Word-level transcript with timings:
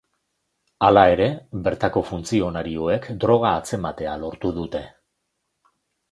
Hala 0.85 1.01
ere, 1.15 1.25
bertako 1.67 2.01
funtzionarioek 2.07 3.05
droga 3.25 3.51
atzematea 3.57 4.15
lortu 4.23 4.53
dute. 4.57 4.81